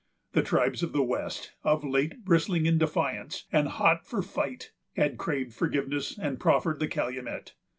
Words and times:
The 0.31 0.41
tribes 0.41 0.81
of 0.81 0.93
the 0.93 1.03
west, 1.03 1.53
of 1.63 1.83
late 1.83 2.25
bristling 2.25 2.65
in 2.65 2.79
defiance, 2.79 3.45
and 3.51 3.67
hot 3.67 4.03
for 4.03 4.23
fight, 4.23 4.71
had 4.95 5.19
craved 5.19 5.53
forgiveness, 5.53 6.17
and 6.17 6.39
proffered 6.39 6.79
the 6.79 6.87
calumet. 6.87 7.53